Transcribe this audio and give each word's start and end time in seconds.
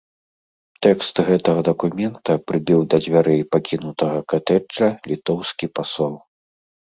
Тэкст 0.85 1.15
гэтага 1.27 1.61
дакумента 1.67 2.31
прыбіў 2.51 2.81
да 2.93 2.97
дзвярэй 3.05 3.41
пакінутага 3.55 4.17
катэджа 4.35 4.89
літоўскі 5.11 5.65
пасол. 5.81 6.13